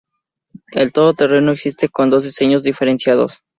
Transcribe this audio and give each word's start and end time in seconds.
El 0.71 0.93
todoterreno 0.93 1.51
existe 1.51 1.87
con 1.87 2.09
dos 2.09 2.23
diseños 2.23 2.63
diferenciados. 2.63 3.43